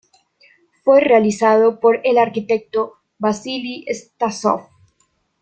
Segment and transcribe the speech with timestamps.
[0.83, 4.61] Fue realizado por el arquitecto Vasili Stásov.